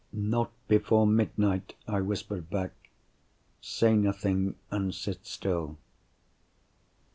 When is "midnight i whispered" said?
1.05-2.49